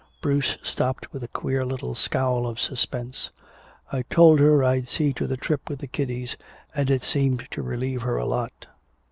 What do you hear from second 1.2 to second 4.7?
a queer little scowl of suspense. "I told her